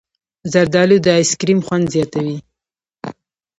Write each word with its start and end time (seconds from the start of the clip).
زردالو 0.51 0.97
د 1.05 1.07
ایسکریم 1.19 1.59
خوند 1.65 1.85
زیاتوي. 1.93 2.37